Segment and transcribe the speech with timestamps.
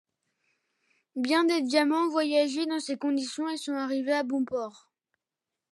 [1.15, 4.89] Bien des diamants ont voyagé dans ces conditions et sont arrivés à bon port!